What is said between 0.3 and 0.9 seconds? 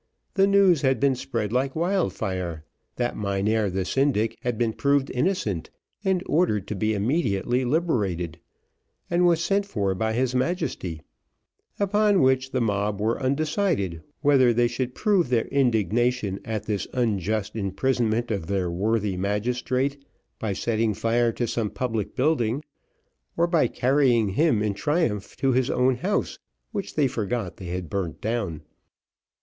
The news